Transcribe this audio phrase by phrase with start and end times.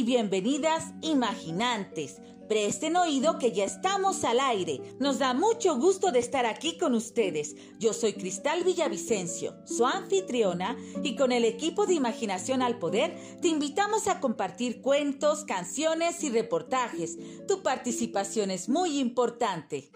[0.00, 2.22] Y bienvenidas imaginantes.
[2.48, 4.80] Presten oído que ya estamos al aire.
[4.98, 7.54] Nos da mucho gusto de estar aquí con ustedes.
[7.78, 13.48] Yo soy Cristal Villavicencio, su anfitriona, y con el equipo de Imaginación al Poder te
[13.48, 17.18] invitamos a compartir cuentos, canciones y reportajes.
[17.46, 19.90] Tu participación es muy importante.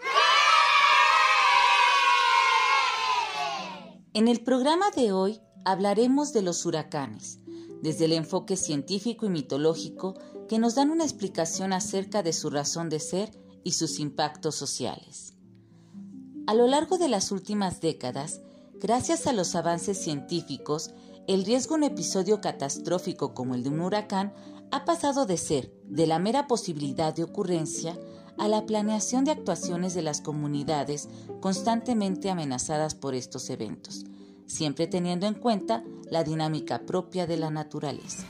[4.13, 7.39] En el programa de hoy hablaremos de los huracanes
[7.85, 10.15] desde el enfoque científico y mitológico
[10.49, 13.29] que nos dan una explicación acerca de su razón de ser
[13.63, 15.35] y sus impactos sociales.
[16.47, 18.41] A lo largo de las últimas décadas,
[18.81, 20.95] gracias a los avances científicos,
[21.27, 24.33] el riesgo de un episodio catastrófico como el de un huracán
[24.71, 27.99] ha pasado de ser de la mera posibilidad de ocurrencia
[28.39, 31.07] a la planeación de actuaciones de las comunidades
[31.39, 34.05] constantemente amenazadas por estos eventos,
[34.47, 38.25] siempre teniendo en cuenta la dinámica propia de la naturaleza.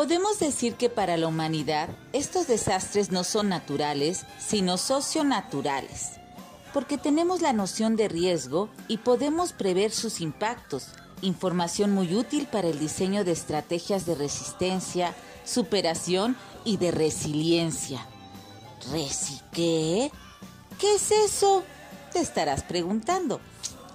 [0.00, 6.12] Podemos decir que para la humanidad estos desastres no son naturales, sino socionaturales,
[6.72, 10.86] porque tenemos la noción de riesgo y podemos prever sus impactos,
[11.20, 18.06] información muy útil para el diseño de estrategias de resistencia, superación y de resiliencia.
[18.90, 20.10] ¿Resi qué?
[20.78, 21.62] ¿Qué es eso?
[22.12, 23.40] Te estarás preguntando.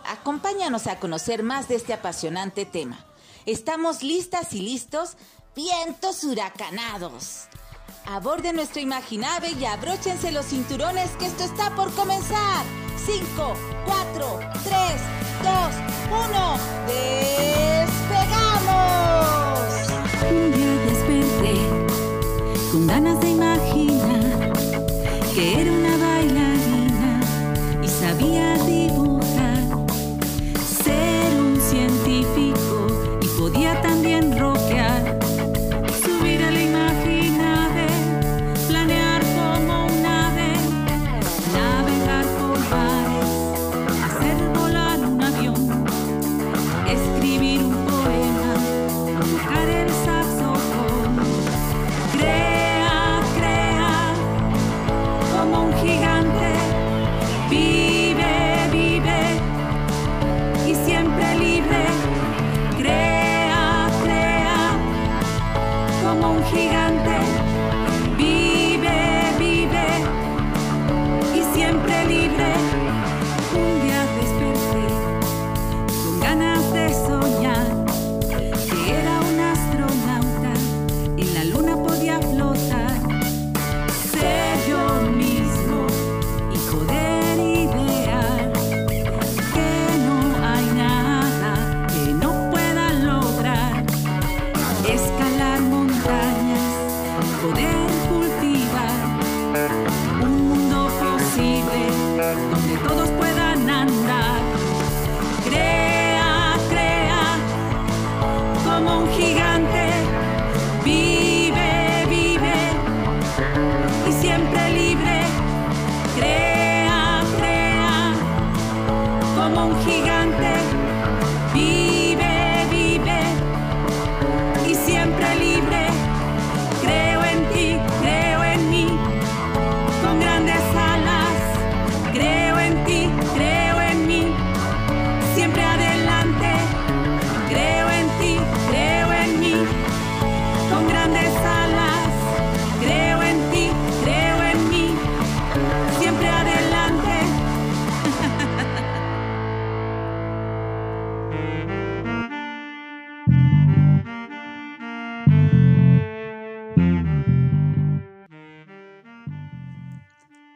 [0.07, 3.05] Acompáñanos a conocer más de este apasionante tema.
[3.45, 5.17] Estamos listas y listos,
[5.55, 7.47] vientos huracanados.
[8.05, 12.63] Aborden nuestro imaginave y abróchense los cinturones que esto está por comenzar.
[13.05, 13.53] 5,
[13.85, 14.75] 4, 3,
[15.43, 15.75] 2,
[16.29, 16.57] 1.
[17.85, 18.84] ¡Despegamos!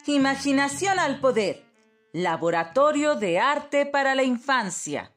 [0.09, 1.63] Imaginación al poder.
[2.13, 5.13] Laboratorio de Arte para la Infancia.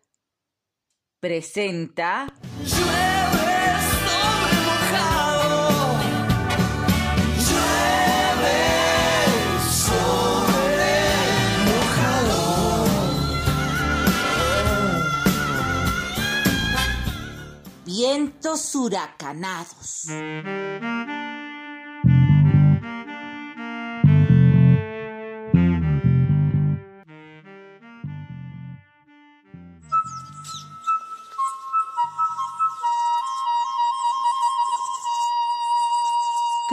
[1.18, 2.26] Presenta.
[17.86, 20.08] Vientos huracanados.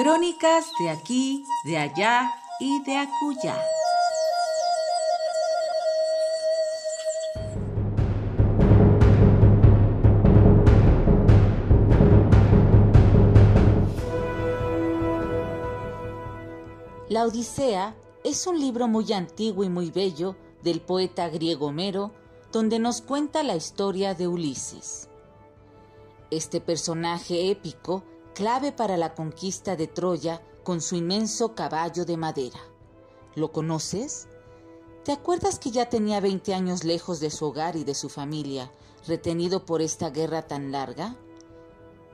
[0.01, 3.61] Crónicas de aquí, de allá y de acullá.
[17.09, 17.93] La Odisea
[18.23, 22.13] es un libro muy antiguo y muy bello del poeta griego Homero,
[22.53, 25.09] donde nos cuenta la historia de Ulises.
[26.31, 32.59] Este personaje épico clave para la conquista de Troya con su inmenso caballo de madera.
[33.35, 34.27] ¿Lo conoces?
[35.03, 38.71] ¿Te acuerdas que ya tenía 20 años lejos de su hogar y de su familia,
[39.07, 41.15] retenido por esta guerra tan larga?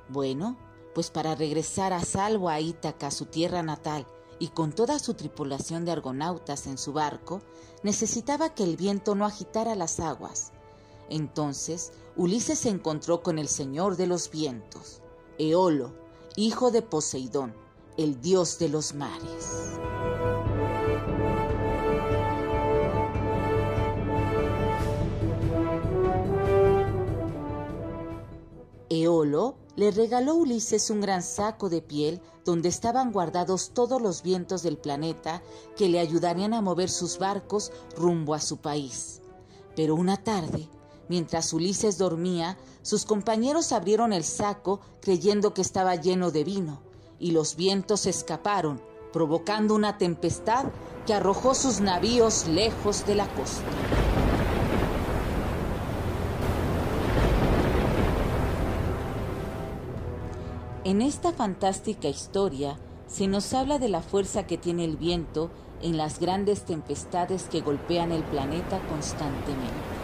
[0.10, 0.58] Bueno,
[0.94, 4.06] pues para regresar a salvo a Ítaca, su tierra natal,
[4.40, 7.42] y con toda su tripulación de argonautas en su barco,
[7.84, 10.52] necesitaba que el viento no agitara las aguas.
[11.10, 15.02] Entonces Ulises se encontró con el Señor de los vientos,
[15.38, 15.94] Eolo,
[16.38, 17.54] hijo de Poseidón,
[17.98, 19.78] el dios de los mares.
[28.90, 34.22] Eolo le regaló a Ulises un gran saco de piel donde estaban guardados todos los
[34.22, 35.42] vientos del planeta
[35.78, 39.22] que le ayudarían a mover sus barcos rumbo a su país.
[39.76, 40.70] Pero una tarde,
[41.08, 46.82] mientras Ulises dormía, sus compañeros abrieron el saco creyendo que estaba lleno de vino,
[47.20, 48.82] y los vientos escaparon,
[49.14, 50.66] provocando una tempestad
[51.06, 53.64] que arrojó sus navíos lejos de la costa.
[60.84, 65.50] En esta fantástica historia se nos habla de la fuerza que tiene el viento
[65.82, 69.95] en las grandes tempestades que golpean el planeta constantemente.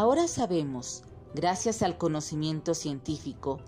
[0.00, 1.02] Ahora sabemos,
[1.34, 3.58] gracias al conocimiento científico,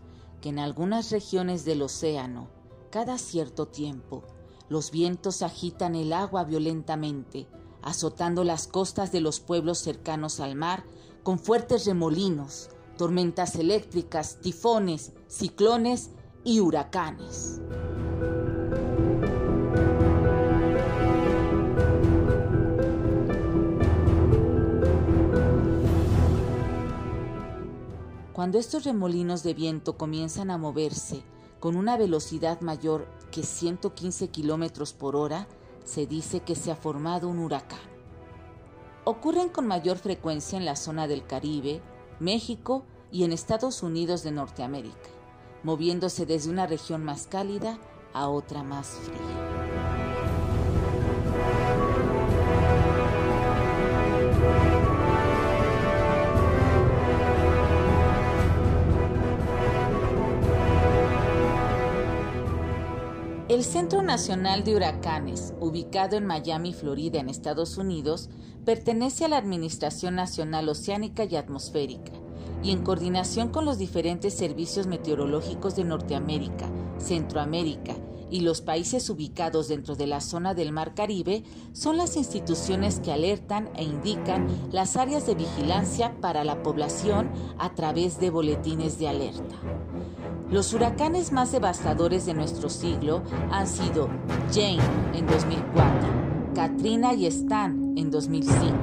[0.41, 2.47] que en algunas regiones del océano,
[2.89, 4.23] cada cierto tiempo,
[4.69, 7.49] los vientos agitan el agua violentamente,
[7.83, 10.85] azotando las costas de los pueblos cercanos al mar
[11.25, 16.11] con fuertes remolinos, tormentas eléctricas, tifones, ciclones
[16.45, 17.61] y huracanes.
[28.41, 31.23] Cuando estos remolinos de viento comienzan a moverse
[31.59, 35.47] con una velocidad mayor que 115 kilómetros por hora,
[35.85, 37.79] se dice que se ha formado un huracán
[39.05, 41.83] ocurren con mayor frecuencia en la zona del Caribe,
[42.19, 45.11] México y en Estados Unidos de Norteamérica,
[45.63, 47.79] moviéndose desde una región más cálida
[48.15, 49.70] a otra más fría.
[63.51, 68.31] El Centro Nacional de Huracanes, ubicado en Miami, Florida, en Estados Unidos,
[68.65, 72.13] pertenece a la Administración Nacional Oceánica y Atmosférica
[72.63, 77.97] y en coordinación con los diferentes servicios meteorológicos de Norteamérica, Centroamérica
[78.31, 83.11] y los países ubicados dentro de la zona del Mar Caribe, son las instituciones que
[83.11, 89.09] alertan e indican las áreas de vigilancia para la población a través de boletines de
[89.09, 89.57] alerta.
[90.51, 94.09] Los huracanes más devastadores de nuestro siglo han sido
[94.53, 94.81] Jane
[95.15, 98.75] en 2004, Katrina y Stan en 2005,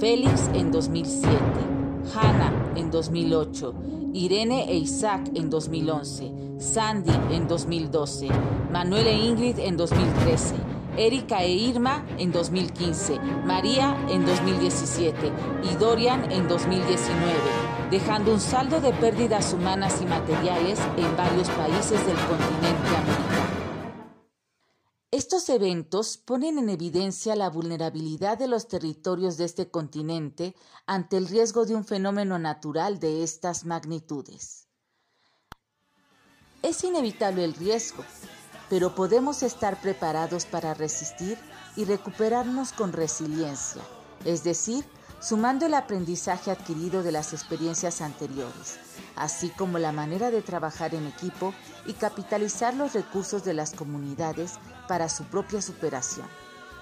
[0.00, 1.36] Félix en 2007,
[2.14, 3.74] Hannah en 2008,
[4.14, 8.28] Irene e Isaac en 2011, Sandy en 2012,
[8.72, 10.54] Manuel e Ingrid en 2013,
[10.96, 15.14] Erika e Irma en 2015, María en 2017
[15.70, 22.04] y Dorian en 2019 dejando un saldo de pérdidas humanas y materiales en varios países
[22.04, 23.94] del continente americano.
[25.12, 31.28] Estos eventos ponen en evidencia la vulnerabilidad de los territorios de este continente ante el
[31.28, 34.66] riesgo de un fenómeno natural de estas magnitudes.
[36.62, 38.02] Es inevitable el riesgo,
[38.70, 41.38] pero podemos estar preparados para resistir
[41.76, 43.82] y recuperarnos con resiliencia,
[44.24, 44.84] es decir,
[45.24, 48.78] sumando el aprendizaje adquirido de las experiencias anteriores,
[49.16, 51.54] así como la manera de trabajar en equipo
[51.86, 56.26] y capitalizar los recursos de las comunidades para su propia superación.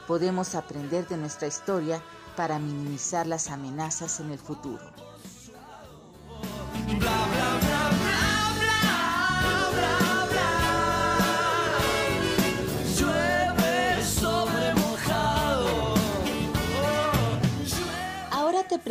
[0.08, 2.02] Podemos aprender de nuestra historia
[2.34, 4.82] para minimizar las amenazas en el futuro.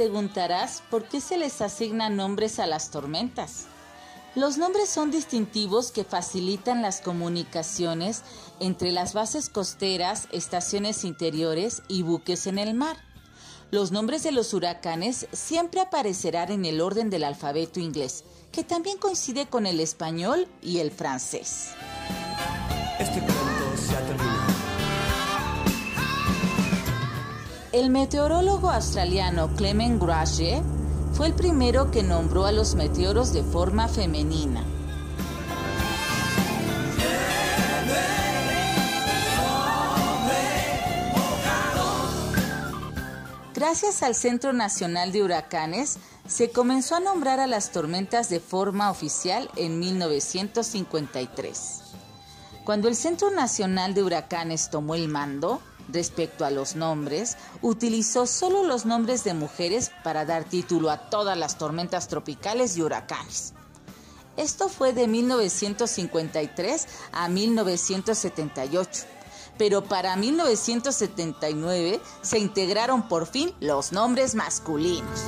[0.02, 3.66] Preguntarás por qué se les asignan nombres a las tormentas.
[4.34, 8.24] Los nombres son distintivos que facilitan las comunicaciones
[8.60, 12.98] entre las bases costeras, estaciones interiores y buques en el mar.
[13.70, 18.98] Los nombres de los huracanes siempre aparecerán en el orden del alfabeto inglés, que también
[18.98, 21.74] coincide con el español y el francés.
[22.98, 24.31] Este cuento se ha terminado.
[27.74, 30.62] El meteorólogo australiano Clement Grosje
[31.14, 34.62] fue el primero que nombró a los meteoros de forma femenina.
[43.54, 45.98] Gracias al Centro Nacional de Huracanes,
[46.28, 51.84] se comenzó a nombrar a las tormentas de forma oficial en 1953.
[52.66, 58.64] Cuando el Centro Nacional de Huracanes tomó el mando, respecto a los nombres, utilizó solo
[58.64, 63.54] los nombres de mujeres para dar título a todas las tormentas tropicales y huracanes.
[64.38, 69.06] Esto fue de 1953 a 1978
[69.58, 75.26] pero para 1979 se integraron por fin los nombres masculinos.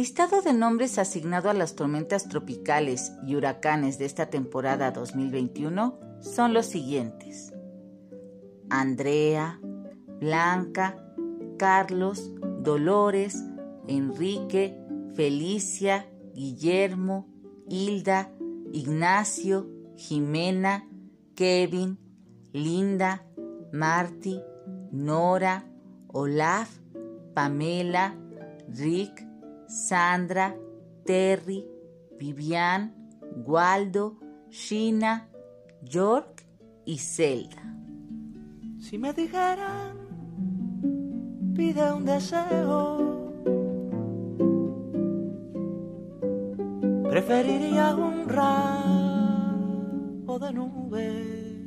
[0.00, 6.54] Listado de nombres asignado a las tormentas tropicales y huracanes de esta temporada 2021 son
[6.54, 7.52] los siguientes.
[8.70, 9.60] Andrea,
[10.18, 10.96] Blanca,
[11.58, 13.44] Carlos, Dolores,
[13.88, 14.74] Enrique,
[15.12, 17.28] Felicia, Guillermo,
[17.68, 18.32] Hilda,
[18.72, 20.88] Ignacio, Jimena,
[21.34, 21.98] Kevin,
[22.54, 23.26] Linda,
[23.70, 24.40] Marty,
[24.92, 25.66] Nora,
[26.06, 26.70] Olaf,
[27.34, 28.14] Pamela,
[28.66, 29.29] Rick,
[29.70, 30.56] Sandra,
[31.04, 31.64] Terry,
[32.18, 32.92] Vivian,
[33.46, 34.18] Waldo,
[34.50, 35.28] Shina,
[35.82, 36.44] York
[36.84, 37.62] y Zelda.
[38.80, 39.96] Si me dijeran,
[41.54, 43.30] pide un deseo.
[47.08, 49.20] Preferiría un ramo
[50.40, 51.64] de nube.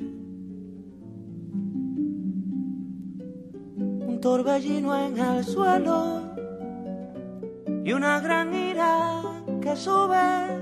[4.07, 6.32] Un torbellino en el suelo
[7.85, 9.21] y una gran ira
[9.61, 10.61] que sube,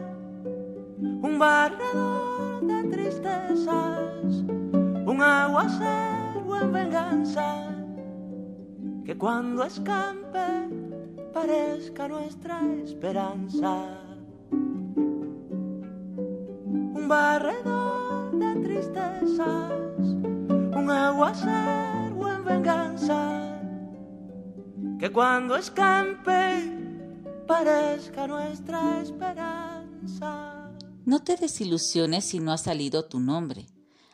[1.00, 4.44] un barredor de tristezas,
[5.06, 7.68] un aguacero en venganza,
[9.06, 10.40] que cuando escampe
[11.32, 14.00] parezca nuestra esperanza.
[16.94, 23.60] Un barredor de tristezas, un aguacero en venganza,
[24.98, 26.81] que cuando escampe
[27.52, 30.72] parezca nuestra esperanza.
[31.06, 33.68] No te desilusiones si no ha salido tu nombre,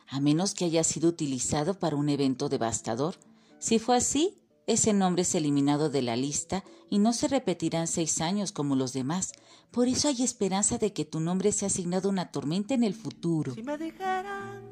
[0.08, 3.14] a menos que haya sido utilizado para un evento devastador.
[3.60, 7.86] Si fue así, ese nombre es eliminado de la lista y no se repetirá en
[7.86, 9.32] seis años como los demás.
[9.70, 12.94] Por eso hay esperanza de que tu nombre sea asignado a una tormenta en el
[12.94, 13.54] futuro.
[13.54, 14.62] Si me dijeran,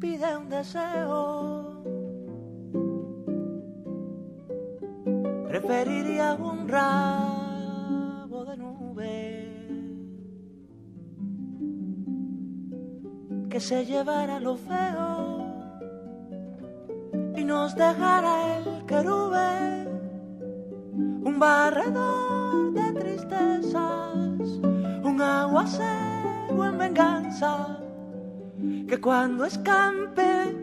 [0.00, 1.79] pide un deseo.
[5.50, 9.48] Preferiría un rabo de nube
[13.50, 15.44] que se llevara lo feo
[17.36, 19.88] y nos dejara el querube
[21.24, 24.38] un barredor de tristezas,
[25.02, 27.76] un aguacero en venganza
[28.86, 30.56] que cuando escampe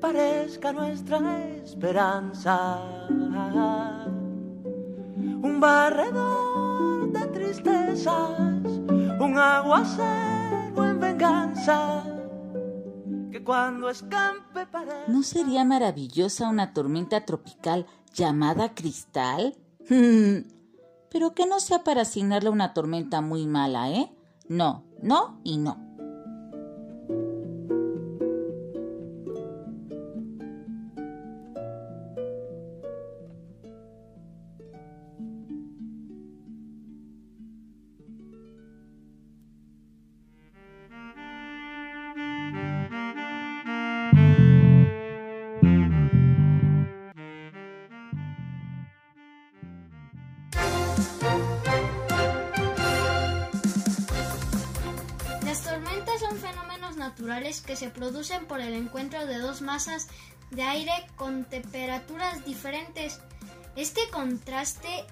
[0.00, 1.20] parezca nuestra
[1.62, 2.80] esperanza.
[5.42, 8.38] Un barredor de tristezas,
[9.20, 12.04] un aguacero en venganza
[13.30, 19.56] que cuando escampe parezca ¿No sería maravillosa una tormenta tropical llamada Cristal?
[21.10, 24.12] Pero que no sea para asignarle una tormenta muy mala, ¿eh?
[24.48, 25.91] No, no y no.
[57.62, 60.08] Que se producen por el encuentro de dos masas
[60.50, 63.20] de aire con temperaturas diferentes.
[63.76, 65.04] Este contraste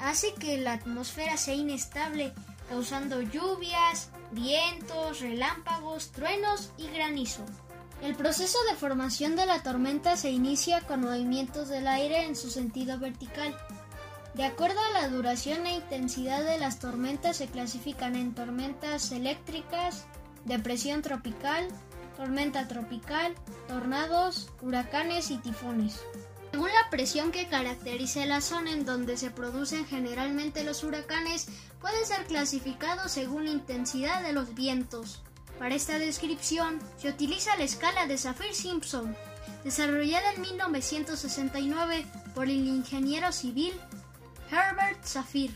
[0.00, 2.32] hace que la atmósfera sea inestable,
[2.68, 7.44] causando lluvias, vientos, relámpagos, truenos y granizo.
[8.02, 12.50] El proceso de formación de la tormenta se inicia con movimientos del aire en su
[12.50, 13.54] sentido vertical.
[14.32, 20.06] De acuerdo a la duración e intensidad de las tormentas se clasifican en tormentas eléctricas,
[20.44, 21.68] depresión tropical,
[22.16, 23.34] tormenta tropical,
[23.68, 26.00] tornados, huracanes y tifones.
[26.50, 31.46] Según la presión que caracteriza la zona en donde se producen generalmente los huracanes,
[31.80, 35.22] puede ser clasificado según la intensidad de los vientos.
[35.58, 39.16] Para esta descripción se utiliza la escala de Saffir-Simpson,
[39.62, 43.72] desarrollada en 1969 por el ingeniero civil
[44.50, 45.54] Herbert Saffir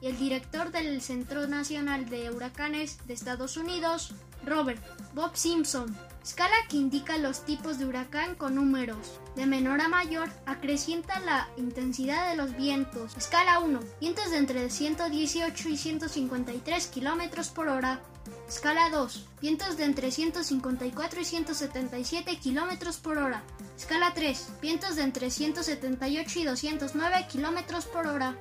[0.00, 4.12] y el director del Centro Nacional de Huracanes de Estados Unidos,
[4.44, 4.82] Robert
[5.14, 5.96] Bob Simpson.
[6.22, 9.20] Escala que indica los tipos de huracán con números.
[9.36, 13.16] De menor a mayor, acrecienta la intensidad de los vientos.
[13.16, 13.78] Escala 1.
[14.00, 18.00] Vientos de entre 118 y 153 km por hora.
[18.48, 19.24] Escala 2.
[19.40, 23.44] Vientos de entre 154 y 177 km por hora.
[23.76, 24.48] Escala 3.
[24.60, 28.36] Vientos de entre 178 y 209 km por hora.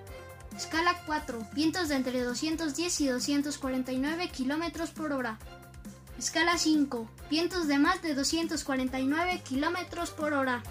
[0.55, 1.49] Escala 4.
[1.53, 5.37] Vientos de entre 210 y 249 km por hora.
[6.17, 7.09] Escala 5.
[7.29, 10.63] Vientos de más de 249 km por hora.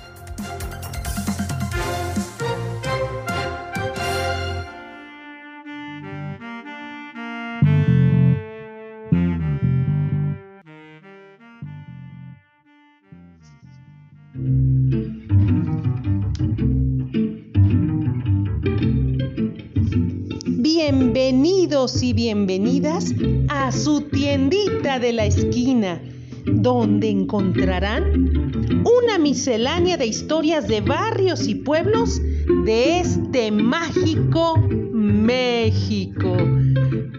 [21.14, 23.14] Bienvenidos y bienvenidas
[23.48, 26.02] a su tiendita de la esquina,
[26.44, 32.20] donde encontrarán una miscelánea de historias de barrios y pueblos
[32.64, 34.58] de este mágico
[34.92, 36.36] México.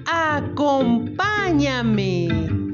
[0.05, 2.64] Acompáñame.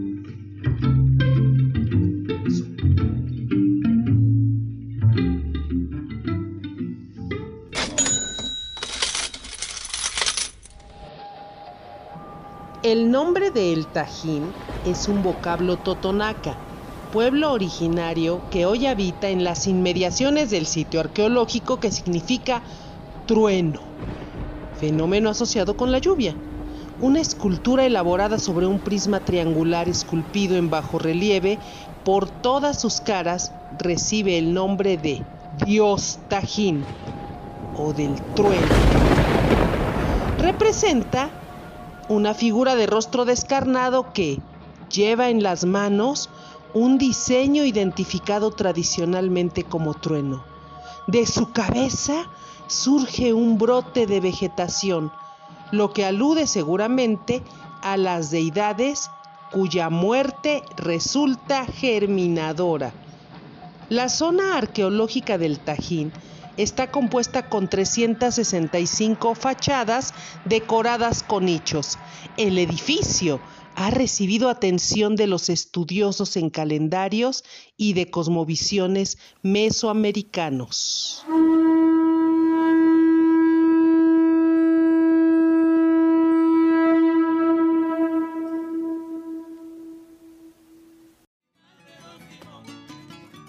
[12.91, 14.51] El nombre de El Tajín
[14.85, 16.57] es un vocablo totonaca,
[17.13, 22.61] pueblo originario que hoy habita en las inmediaciones del sitio arqueológico que significa
[23.27, 23.79] trueno,
[24.77, 26.35] fenómeno asociado con la lluvia.
[26.99, 31.59] Una escultura elaborada sobre un prisma triangular esculpido en bajo relieve
[32.03, 35.23] por todas sus caras recibe el nombre de
[35.65, 36.83] Dios Tajín
[37.77, 38.67] o del trueno.
[40.39, 41.40] Representa
[42.11, 44.41] una figura de rostro descarnado que
[44.91, 46.29] lleva en las manos
[46.73, 50.43] un diseño identificado tradicionalmente como trueno.
[51.07, 52.29] De su cabeza
[52.67, 55.09] surge un brote de vegetación,
[55.71, 57.43] lo que alude seguramente
[57.81, 59.09] a las deidades
[59.49, 62.91] cuya muerte resulta germinadora.
[63.87, 66.11] La zona arqueológica del Tajín
[66.57, 70.13] está compuesta con 365 fachadas
[70.45, 71.97] decoradas con nichos.
[72.37, 73.39] El edificio
[73.75, 77.43] ha recibido atención de los estudiosos en calendarios
[77.77, 81.25] y de cosmovisiones mesoamericanos.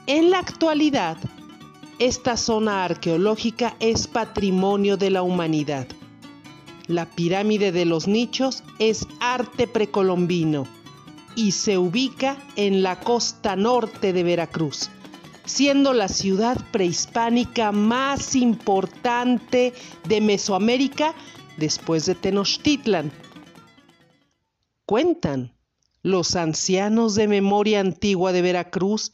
[0.06, 1.16] En la actualidad,
[2.06, 5.86] esta zona arqueológica es patrimonio de la humanidad.
[6.88, 10.66] La pirámide de los nichos es arte precolombino
[11.36, 14.90] y se ubica en la costa norte de Veracruz,
[15.44, 19.72] siendo la ciudad prehispánica más importante
[20.08, 21.14] de Mesoamérica
[21.56, 23.12] después de Tenochtitlan.
[24.86, 25.54] Cuentan
[26.02, 29.12] los ancianos de memoria antigua de Veracruz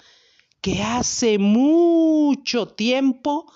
[0.61, 3.51] que hace mucho tiempo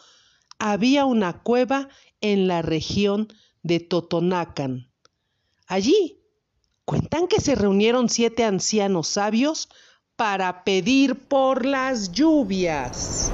[0.58, 1.88] había una cueva
[2.20, 3.28] en la región
[3.62, 4.90] de Totonacan.
[5.66, 6.20] Allí
[6.84, 9.68] cuentan que se reunieron siete ancianos sabios
[10.16, 13.32] para pedir por las lluvias.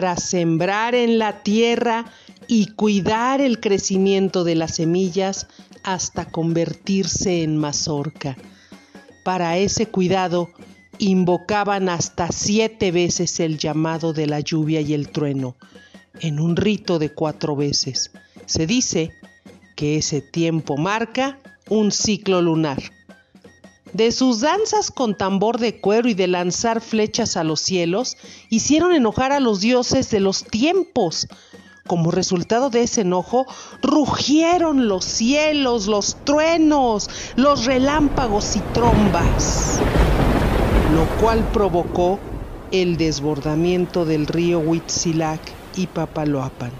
[0.00, 2.06] Para sembrar en la tierra
[2.46, 5.46] y cuidar el crecimiento de las semillas
[5.82, 8.34] hasta convertirse en mazorca.
[9.24, 10.48] Para ese cuidado
[10.96, 15.54] invocaban hasta siete veces el llamado de la lluvia y el trueno,
[16.20, 18.10] en un rito de cuatro veces.
[18.46, 19.10] Se dice
[19.76, 22.78] que ese tiempo marca un ciclo lunar.
[23.92, 28.16] De sus danzas con tambor de cuero y de lanzar flechas a los cielos,
[28.48, 31.26] hicieron enojar a los dioses de los tiempos,
[31.86, 33.46] como resultado de ese enojo,
[33.82, 39.80] rugieron los cielos, los truenos, los relámpagos y trombas,
[40.86, 42.20] lo cual provocó
[42.70, 46.70] el desbordamiento del río Huitzilac y Papaloapan.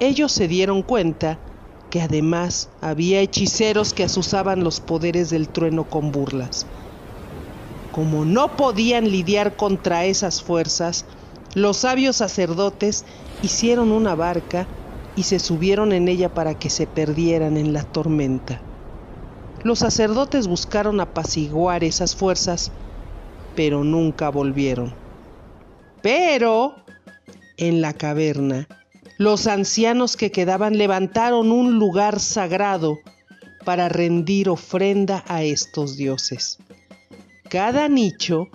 [0.00, 1.38] Ellos se dieron cuenta
[1.92, 6.64] que además había hechiceros que asusaban los poderes del trueno con burlas.
[7.92, 11.04] Como no podían lidiar contra esas fuerzas,
[11.54, 13.04] los sabios sacerdotes
[13.42, 14.66] hicieron una barca
[15.16, 18.62] y se subieron en ella para que se perdieran en la tormenta.
[19.62, 22.72] Los sacerdotes buscaron apaciguar esas fuerzas,
[23.54, 24.94] pero nunca volvieron.
[26.00, 26.74] Pero
[27.58, 28.66] en la caverna,
[29.22, 32.98] los ancianos que quedaban levantaron un lugar sagrado
[33.64, 36.58] para rendir ofrenda a estos dioses.
[37.48, 38.48] Cada nicho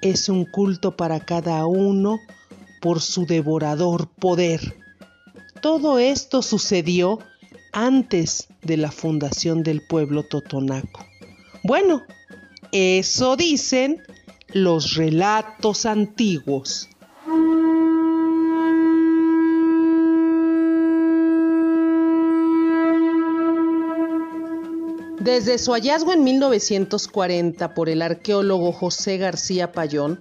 [0.00, 2.20] es un culto para cada uno
[2.80, 4.74] por su devorador poder.
[5.60, 7.18] Todo esto sucedió
[7.72, 11.04] antes de la fundación del pueblo totonaco.
[11.64, 12.02] Bueno,
[12.72, 14.02] eso dicen
[14.54, 16.88] los relatos antiguos.
[25.24, 30.20] Desde su hallazgo en 1940 por el arqueólogo José García Payón,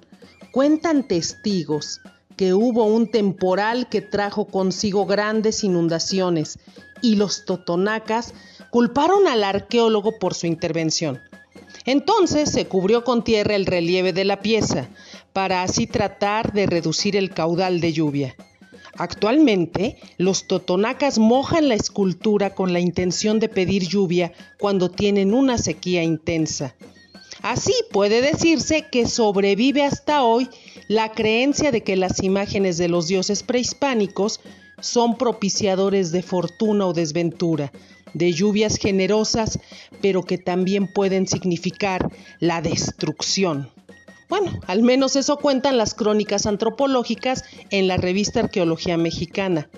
[0.53, 1.99] cuentan testigos
[2.37, 6.57] que hubo un temporal que trajo consigo grandes inundaciones
[7.01, 8.33] y los totonacas
[8.69, 11.19] culparon al arqueólogo por su intervención.
[11.83, 14.87] Entonces se cubrió con tierra el relieve de la pieza
[15.33, 18.35] para así tratar de reducir el caudal de lluvia.
[18.95, 25.57] Actualmente, los totonacas mojan la escultura con la intención de pedir lluvia cuando tienen una
[25.57, 26.75] sequía intensa.
[27.41, 30.47] Así puede decirse que sobrevive hasta hoy
[30.87, 34.39] la creencia de que las imágenes de los dioses prehispánicos
[34.79, 37.71] son propiciadores de fortuna o desventura,
[38.13, 39.59] de lluvias generosas,
[40.01, 43.69] pero que también pueden significar la destrucción.
[44.29, 49.69] Bueno, al menos eso cuentan las crónicas antropológicas en la revista Arqueología Mexicana.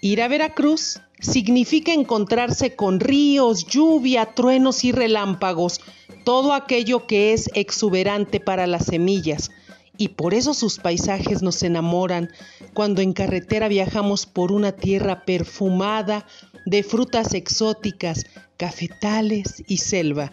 [0.00, 5.80] Ir a Veracruz significa encontrarse con ríos, lluvia, truenos y relámpagos,
[6.24, 9.50] todo aquello que es exuberante para las semillas.
[9.96, 12.30] Y por eso sus paisajes nos enamoran
[12.74, 16.26] cuando en carretera viajamos por una tierra perfumada
[16.66, 18.26] de frutas exóticas,
[18.56, 20.32] cafetales y selva.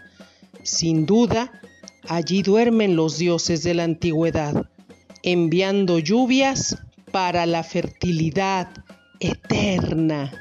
[0.63, 1.51] Sin duda,
[2.07, 4.65] Allí duermen los dioses de la antigüedad,
[5.23, 6.77] enviando lluvias
[7.11, 8.69] para la fertilidad
[9.19, 10.31] eterna.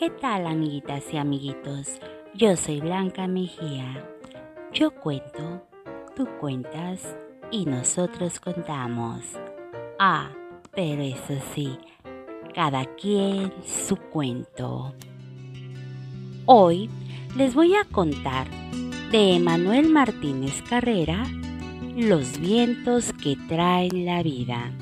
[0.00, 2.00] ¿Qué tal amiguitas y amiguitos?
[2.34, 4.02] Yo soy Blanca Mejía.
[4.72, 5.62] Yo cuento,
[6.16, 7.14] tú cuentas
[7.50, 9.20] y nosotros contamos.
[9.98, 10.30] Ah,
[10.74, 11.76] pero eso sí,
[12.54, 14.94] cada quien su cuento.
[16.46, 16.88] Hoy
[17.36, 18.48] les voy a contar
[19.12, 21.26] de Emanuel Martínez Carrera,
[21.94, 24.72] Los vientos que traen la vida.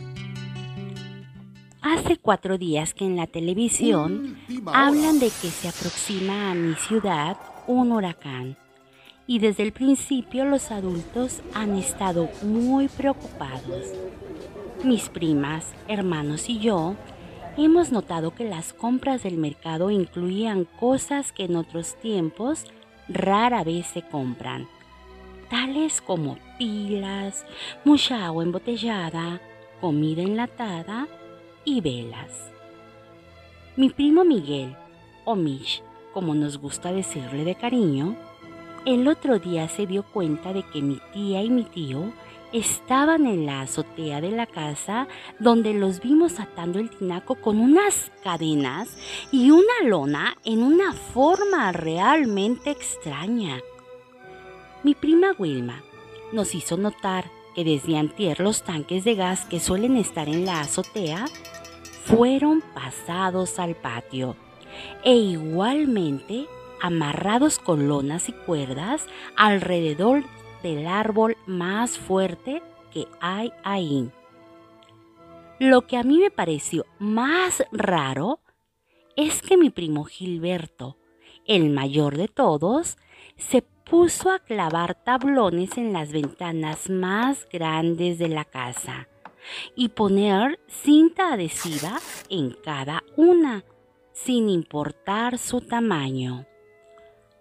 [1.91, 7.39] Hace cuatro días que en la televisión hablan de que se aproxima a mi ciudad
[7.67, 8.59] un huracán.
[9.27, 13.87] Y desde el principio los adultos han estado muy preocupados.
[14.85, 16.95] Mis primas, hermanos y yo
[17.57, 22.67] hemos notado que las compras del mercado incluían cosas que en otros tiempos
[23.09, 24.69] rara vez se compran,
[25.49, 27.47] tales como pilas,
[27.87, 29.41] mucha agua embotellada,
[29.81, 31.09] comida enlatada,
[31.65, 32.51] y velas.
[33.77, 34.77] Mi primo Miguel,
[35.25, 38.17] o Mish, como nos gusta decirle de cariño,
[38.85, 42.13] el otro día se dio cuenta de que mi tía y mi tío
[42.53, 45.07] estaban en la azotea de la casa
[45.39, 48.89] donde los vimos atando el tinaco con unas cadenas
[49.31, 53.61] y una lona en una forma realmente extraña.
[54.83, 55.83] Mi prima Wilma
[56.33, 60.61] nos hizo notar que desde antier los tanques de gas que suelen estar en la
[60.61, 61.25] azotea
[62.05, 64.37] fueron pasados al patio
[65.03, 66.47] e igualmente
[66.81, 70.23] amarrados con lonas y cuerdas alrededor
[70.63, 74.09] del árbol más fuerte que hay ahí.
[75.59, 78.39] Lo que a mí me pareció más raro
[79.17, 80.97] es que mi primo Gilberto,
[81.45, 82.99] el mayor de todos,
[83.37, 89.09] se puso a clavar tablones en las ventanas más grandes de la casa
[89.75, 91.99] y poner cinta adhesiva
[92.29, 93.65] en cada una,
[94.13, 96.47] sin importar su tamaño.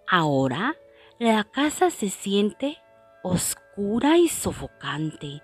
[0.08, 0.74] Ahora
[1.18, 2.78] la casa se siente
[3.22, 5.42] oscura y sofocante.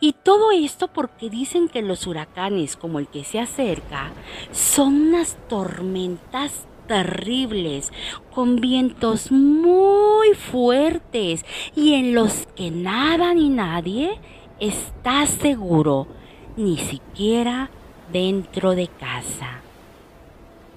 [0.00, 4.10] Y todo esto porque dicen que los huracanes como el que se acerca
[4.50, 7.92] son unas tormentas terribles,
[8.34, 11.44] con vientos muy fuertes
[11.76, 14.18] y en los que nada ni nadie
[14.58, 16.08] está seguro,
[16.56, 17.70] ni siquiera
[18.12, 19.60] dentro de casa.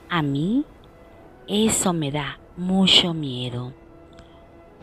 [0.08, 0.66] A mí
[1.48, 3.74] eso me da mucho miedo.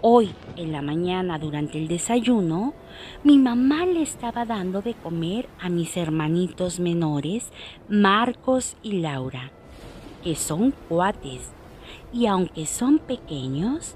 [0.01, 2.75] Hoy en la mañana durante el desayuno,
[3.23, 7.53] mi mamá le estaba dando de comer a mis hermanitos menores,
[7.89, 9.53] Marcos y Laura,
[10.23, 11.51] que son cuates
[12.13, 13.95] y aunque son pequeños,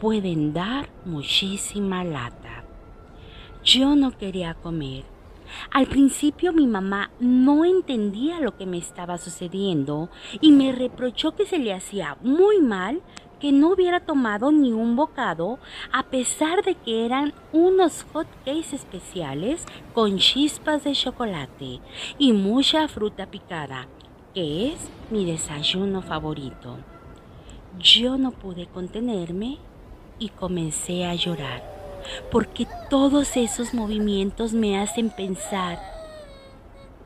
[0.00, 2.64] pueden dar muchísima lata.
[3.64, 5.04] Yo no quería comer.
[5.70, 10.08] Al principio mi mamá no entendía lo que me estaba sucediendo
[10.40, 13.02] y me reprochó que se le hacía muy mal
[13.38, 15.58] que no hubiera tomado ni un bocado
[15.92, 21.80] a pesar de que eran unos hot cakes especiales con chispas de chocolate
[22.18, 23.88] y mucha fruta picada,
[24.34, 24.78] es
[25.10, 26.78] mi desayuno favorito.
[27.78, 29.58] Yo no pude contenerme
[30.18, 31.62] y comencé a llorar,
[32.30, 35.78] porque todos esos movimientos me hacen pensar,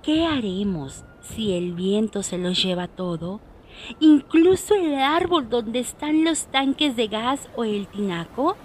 [0.03, 3.41] ¿qué haremos si el viento se los lleva todo?
[4.01, 8.57] incluso el árbol donde están los tanques de gas o el tinaco,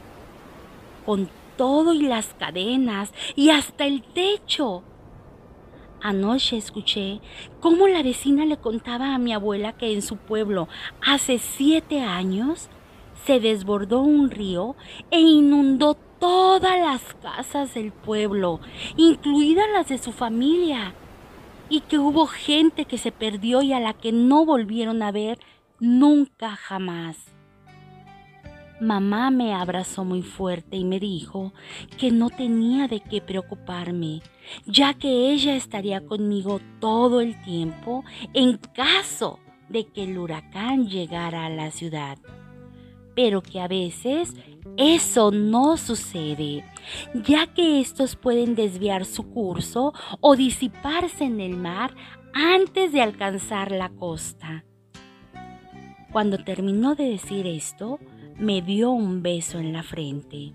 [1.05, 4.83] con todo y las cadenas y hasta el techo.
[6.01, 7.19] Anoche escuché
[7.59, 10.67] cómo la vecina le contaba a mi abuela que en su pueblo
[11.05, 12.69] hace siete años
[13.25, 14.75] se desbordó un río
[15.11, 18.59] e inundó todas las casas del pueblo,
[18.97, 20.93] incluidas las de su familia
[21.69, 25.39] y que hubo gente que se perdió y a la que no volvieron a ver
[25.79, 27.17] nunca jamás.
[28.81, 31.53] Mamá me abrazó muy fuerte y me dijo
[31.99, 34.23] que no tenía de qué preocuparme,
[34.65, 39.37] ya que ella estaría conmigo todo el tiempo en caso
[39.69, 42.17] de que el huracán llegara a la ciudad,
[43.15, 44.33] pero que a veces
[44.77, 46.65] eso no sucede,
[47.13, 51.93] ya que estos pueden desviar su curso o disiparse en el mar
[52.33, 54.65] antes de alcanzar la costa.
[56.11, 57.99] Cuando terminó de decir esto,
[58.37, 60.53] me dio un beso en la frente.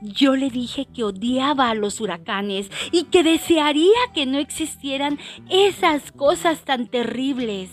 [0.00, 6.12] Yo le dije que odiaba a los huracanes y que desearía que no existieran esas
[6.12, 7.70] cosas tan terribles.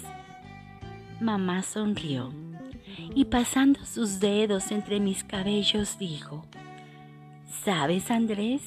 [1.21, 2.33] Mamá sonrió
[3.15, 6.45] y pasando sus dedos entre mis cabellos dijo,
[7.63, 8.61] ¿sabes Andrés?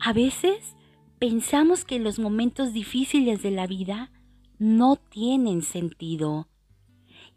[0.00, 0.76] A veces
[1.18, 4.10] pensamos que los momentos difíciles de la vida
[4.58, 6.48] no tienen sentido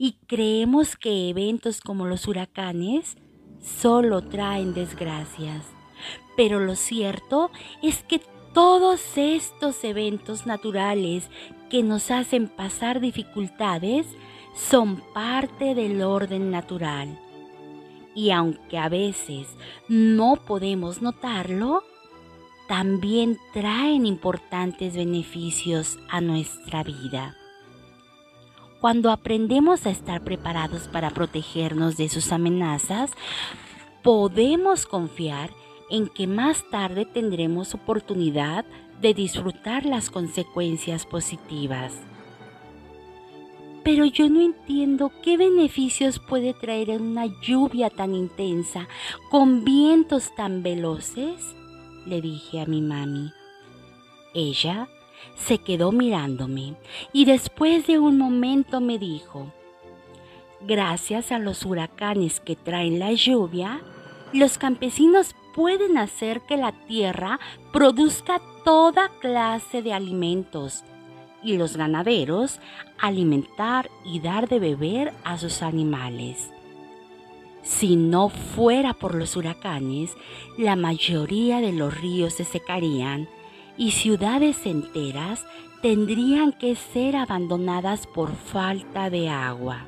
[0.04, 3.18] y creemos que eventos como los huracanes
[3.62, 5.64] solo traen desgracias.
[6.36, 7.52] Pero lo cierto
[7.84, 8.20] es que
[8.52, 11.30] todos estos eventos naturales
[11.70, 14.08] que nos hacen pasar dificultades
[14.56, 17.20] son parte del orden natural.
[18.16, 19.50] Y aunque a veces
[19.88, 21.84] no podemos notarlo,
[22.68, 27.36] también traen importantes beneficios a nuestra vida.
[28.82, 33.12] Cuando aprendemos a estar preparados para protegernos de sus amenazas,
[34.02, 35.52] podemos confiar
[35.92, 38.66] en que más tarde tendremos oportunidad
[39.00, 41.94] de disfrutar las consecuencias positivas.
[43.84, 48.88] Pero yo no entiendo qué beneficios puede traer una lluvia tan intensa,
[49.30, 51.56] con vientos tan veloces,
[52.08, 53.32] le dije a mi mami.
[54.34, 54.88] Ella
[55.36, 56.76] se quedó mirándome
[57.14, 59.52] y después de un momento me dijo,
[60.62, 63.82] gracias a los huracanes que traen la lluvia,
[64.34, 67.40] los campesinos pueden hacer que la tierra
[67.74, 70.84] produzca toda clase de alimentos
[71.44, 72.60] y los ganaderos
[73.00, 76.52] alimentar y dar de beber a sus animales.
[77.64, 80.16] Si no fuera por los huracanes,
[80.58, 83.28] la mayoría de los ríos se secarían
[83.78, 85.46] y ciudades enteras
[85.82, 89.88] tendrían que ser abandonadas por falta de agua.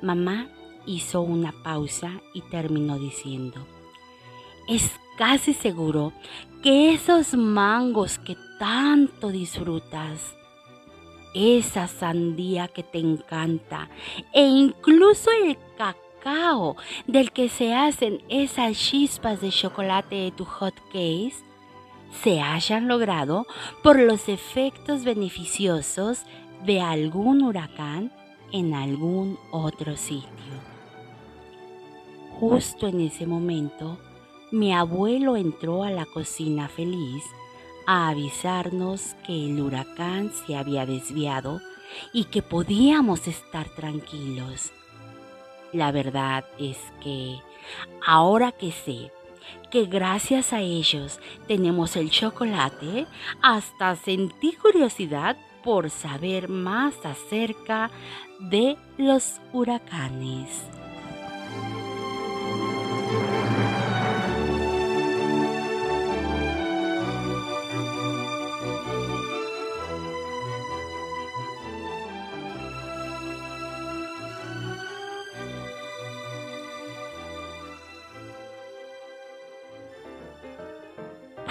[0.00, 0.48] Mamá
[0.86, 3.66] hizo una pausa y terminó diciendo,
[4.68, 6.12] es casi seguro
[6.62, 10.34] que esos mangos que tanto disfrutas,
[11.34, 13.90] esa sandía que te encanta
[14.32, 20.74] e incluso el cacao del que se hacen esas chispas de chocolate de tu hot
[20.92, 21.34] case
[22.22, 23.46] se hayan logrado
[23.82, 26.22] por los efectos beneficiosos
[26.64, 28.12] de algún huracán
[28.52, 30.28] en algún otro sitio.
[32.38, 33.98] Justo en ese momento,
[34.50, 37.24] mi abuelo entró a la cocina feliz
[37.86, 41.60] a avisarnos que el huracán se había desviado
[42.12, 44.72] y que podíamos estar tranquilos.
[45.72, 47.36] La verdad es que
[48.06, 49.10] ahora que sé
[49.70, 53.06] que gracias a ellos tenemos el chocolate,
[53.42, 57.90] hasta sentí curiosidad por saber más acerca
[58.38, 60.50] de los huracanes.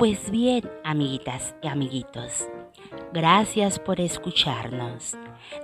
[0.04, 2.50] Pues bien, amiguitas y amiguitos,
[3.14, 5.16] gracias por escucharnos.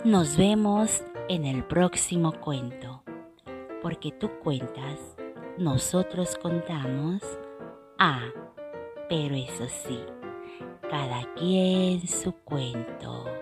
[0.05, 3.03] Nos vemos en el próximo cuento.
[3.81, 5.17] Porque tú cuentas,
[5.57, 7.21] nosotros contamos.
[7.97, 8.29] Ah,
[9.09, 9.99] pero eso sí,
[10.89, 13.38] cada quien su cuento.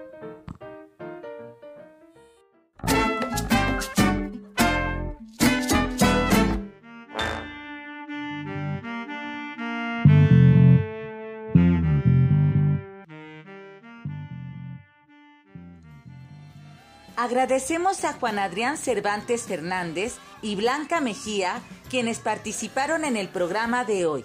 [17.27, 24.05] Agradecemos a Juan Adrián Cervantes Fernández y Blanca Mejía, quienes participaron en el programa de
[24.05, 24.23] hoy,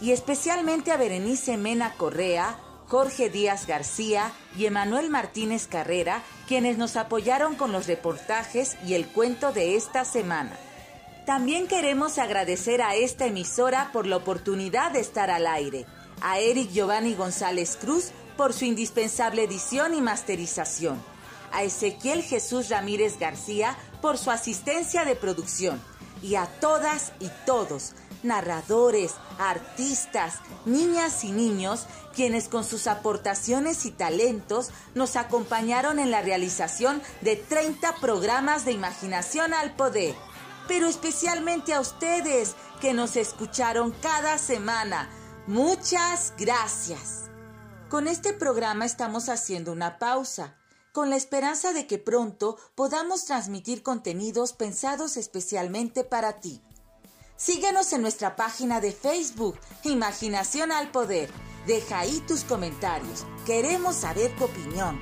[0.00, 2.58] y especialmente a Berenice Mena Correa,
[2.88, 9.06] Jorge Díaz García y Emanuel Martínez Carrera, quienes nos apoyaron con los reportajes y el
[9.06, 10.56] cuento de esta semana.
[11.26, 15.86] También queremos agradecer a esta emisora por la oportunidad de estar al aire,
[16.20, 21.00] a Eric Giovanni González Cruz por su indispensable edición y masterización
[21.52, 25.80] a Ezequiel Jesús Ramírez García por su asistencia de producción
[26.22, 33.90] y a todas y todos, narradores, artistas, niñas y niños, quienes con sus aportaciones y
[33.90, 40.14] talentos nos acompañaron en la realización de 30 programas de imaginación al poder.
[40.68, 45.10] Pero especialmente a ustedes que nos escucharon cada semana.
[45.46, 47.30] Muchas gracias.
[47.88, 50.59] Con este programa estamos haciendo una pausa
[50.92, 56.62] con la esperanza de que pronto podamos transmitir contenidos pensados especialmente para ti.
[57.36, 61.30] Síguenos en nuestra página de Facebook, Imaginación al Poder.
[61.66, 63.24] Deja ahí tus comentarios.
[63.46, 65.00] Queremos saber tu opinión.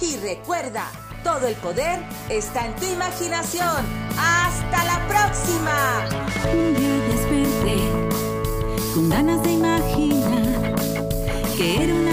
[0.00, 0.90] Y recuerda,
[1.24, 3.86] todo el poder está en tu imaginación.
[4.18, 6.08] ¡Hasta la próxima!
[6.52, 7.76] Un día desperté
[8.94, 10.74] con ganas de imaginar
[11.56, 12.09] que era una